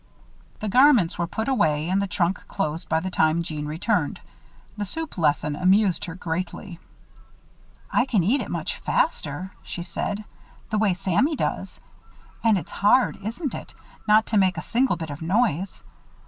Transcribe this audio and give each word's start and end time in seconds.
The 0.61 0.67
garments 0.67 1.19
were 1.19 1.27
put 1.27 1.47
away 1.47 1.87
and 1.87 2.01
the 2.01 2.07
trunk 2.07 2.43
closed 2.47 2.89
by 2.89 3.01
the 3.01 3.11
time 3.11 3.43
Jeanne 3.43 3.67
returned. 3.67 4.19
The 4.75 4.83
soup 4.83 5.15
lesson 5.15 5.55
amused 5.55 6.05
her 6.05 6.15
greatly. 6.15 6.79
"I 7.93 8.05
can 8.07 8.23
eat 8.23 8.41
it 8.41 8.49
much 8.49 8.79
faster," 8.79 9.51
she 9.61 9.83
said, 9.83 10.25
"the 10.71 10.79
way 10.79 10.95
Sammy 10.95 11.35
does. 11.35 11.79
And 12.43 12.57
it's 12.57 12.71
hard, 12.71 13.17
isn't 13.21 13.53
it, 13.53 13.75
not 14.07 14.25
to 14.25 14.37
make 14.39 14.57
a 14.57 14.63
single 14.63 14.95
bit 14.95 15.11
of 15.11 15.21
noise! 15.21 15.83